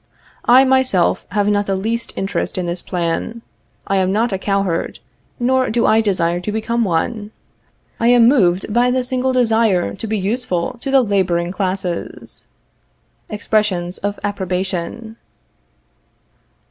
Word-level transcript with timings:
I, 0.45 0.65
myself, 0.65 1.23
have 1.29 1.47
not 1.47 1.67
the 1.67 1.75
least 1.75 2.11
interest 2.17 2.57
in 2.57 2.65
this 2.65 2.81
plan. 2.81 3.43
I 3.85 3.97
am 3.97 4.11
not 4.11 4.33
a 4.33 4.39
cowherd, 4.39 4.97
nor 5.39 5.69
do 5.69 5.85
I 5.85 6.01
desire 6.01 6.39
to 6.39 6.51
become 6.51 6.83
one. 6.83 7.29
I 7.99 8.07
am 8.07 8.27
moved 8.27 8.73
by 8.73 8.89
the 8.89 9.03
single 9.03 9.31
desire 9.31 9.93
to 9.93 10.07
be 10.07 10.17
useful 10.17 10.79
to 10.79 10.89
the 10.89 11.03
laboring 11.03 11.51
classes. 11.51 12.47
[Expressions 13.29 13.99
of 13.99 14.19
approbation. 14.23 15.17